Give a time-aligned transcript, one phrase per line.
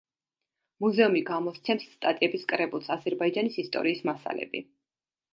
[0.83, 4.63] მუზეუმი გამოსცემს სტატიების კრებულს „აზერბაიჯანის ისტორიის მასალები“.